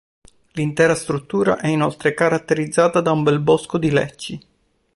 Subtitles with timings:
[0.53, 4.45] L'intera struttura è inoltre caratterizzata da un bel bosco di lecci.